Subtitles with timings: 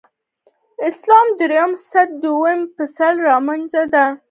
[0.89, 4.17] اسلام درېمه سطح دویمې پسې رامنځته شوه.